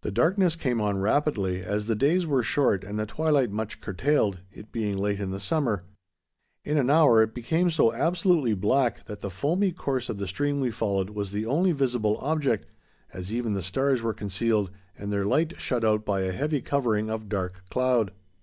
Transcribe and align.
The 0.00 0.10
darkness 0.10 0.56
came 0.56 0.80
on 0.80 1.02
rapidly, 1.02 1.62
as 1.62 1.84
the 1.86 1.94
days 1.94 2.26
were 2.26 2.42
short 2.42 2.82
and 2.82 2.98
the 2.98 3.04
twilight 3.04 3.50
much 3.50 3.82
curtailed, 3.82 4.38
it 4.50 4.72
being 4.72 4.96
late 4.96 5.20
in 5.20 5.32
the 5.32 5.38
summer. 5.38 5.84
In 6.64 6.78
an 6.78 6.88
hour 6.88 7.22
it 7.22 7.34
became 7.34 7.70
so 7.70 7.92
absolutely 7.92 8.54
black 8.54 9.04
that 9.04 9.20
the 9.20 9.28
foamy 9.28 9.72
course 9.72 10.08
of 10.08 10.16
the 10.16 10.26
stream 10.26 10.60
we 10.60 10.70
followed 10.70 11.10
was 11.10 11.30
the 11.30 11.44
only 11.44 11.72
visible 11.72 12.16
object, 12.22 12.68
as 13.12 13.34
even 13.34 13.52
the 13.52 13.60
stars 13.60 14.00
were 14.00 14.14
concealed 14.14 14.70
and 14.96 15.12
their 15.12 15.26
light 15.26 15.52
shut 15.60 15.84
out 15.84 16.06
by 16.06 16.22
a 16.22 16.32
heavy 16.32 16.62
covering 16.62 17.10
of 17.10 17.28
dark 17.28 17.62
cloud. 17.68 18.12